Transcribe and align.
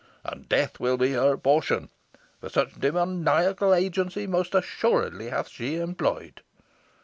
And 0.23 0.49
death 0.49 0.79
will 0.79 0.97
be 0.97 1.11
her 1.13 1.37
portion, 1.37 1.91
for 2.39 2.49
such 2.49 2.73
demoniacal 2.79 3.71
agency 3.71 4.25
most 4.25 4.55
assuredly 4.55 5.29
hath 5.29 5.47
she 5.49 5.75
employed." 5.75 6.41